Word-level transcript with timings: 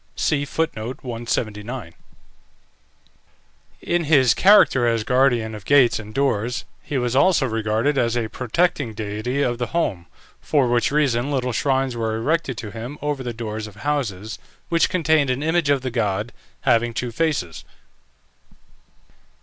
In 0.25 0.45
his 4.05 4.33
character 4.33 4.87
as 4.87 5.03
guardian 5.03 5.53
of 5.53 5.63
gates 5.65 5.99
and 5.99 6.11
doors, 6.15 6.65
he 6.81 6.97
was 6.97 7.15
also 7.15 7.45
regarded 7.45 7.99
as 7.99 8.17
a 8.17 8.27
protecting 8.29 8.95
deity 8.95 9.43
of 9.43 9.59
the 9.59 9.67
home, 9.67 10.07
for 10.41 10.67
which 10.67 10.89
reason 10.89 11.29
little 11.29 11.53
shrines 11.53 11.95
were 11.95 12.15
erected 12.15 12.57
to 12.57 12.71
him 12.71 12.97
over 13.03 13.21
the 13.21 13.31
doors 13.31 13.67
of 13.67 13.75
houses, 13.75 14.39
which 14.69 14.89
contained 14.89 15.29
an 15.29 15.43
image 15.43 15.69
of 15.69 15.83
the 15.83 15.91
god, 15.91 16.33
having 16.61 16.95
two 16.95 17.11
faces. 17.11 17.63